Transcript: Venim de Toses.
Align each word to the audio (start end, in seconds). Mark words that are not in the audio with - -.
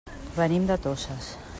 Venim 0.37 0.65
de 0.71 0.79
Toses. 0.87 1.33